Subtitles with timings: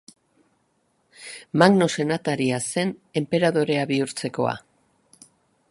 [1.63, 4.57] Magno senataria zen enperadorea bihurtzekoa.